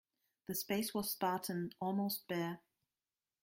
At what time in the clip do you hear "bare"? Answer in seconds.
2.27-2.61